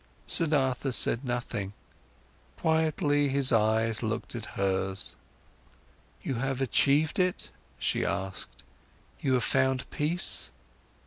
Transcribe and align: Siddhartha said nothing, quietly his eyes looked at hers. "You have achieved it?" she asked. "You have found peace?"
Siddhartha 0.25 0.89
said 0.93 1.23
nothing, 1.23 1.73
quietly 2.57 3.29
his 3.29 3.51
eyes 3.51 4.01
looked 4.01 4.33
at 4.33 4.47
hers. 4.57 5.15
"You 6.23 6.33
have 6.41 6.59
achieved 6.59 7.19
it?" 7.19 7.51
she 7.77 8.03
asked. 8.03 8.63
"You 9.19 9.33
have 9.33 9.43
found 9.43 9.87
peace?" 9.91 10.49